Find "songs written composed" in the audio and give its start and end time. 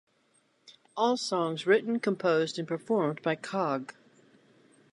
1.15-2.57